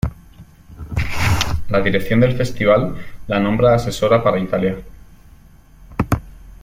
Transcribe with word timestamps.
La 1.69 1.79
dirección 1.79 2.21
del 2.21 2.35
Festival 2.35 2.95
la 3.27 3.39
nombra 3.39 3.75
asesora 3.75 4.23
para 4.23 4.39
Italia. 4.39 4.75